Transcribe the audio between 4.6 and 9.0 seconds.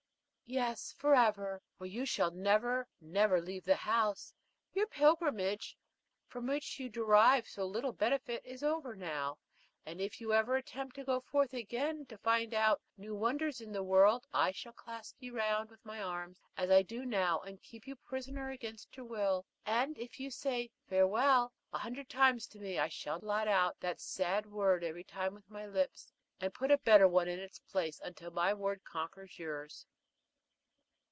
Your pilgrimage, from which you derived so little benefit, is over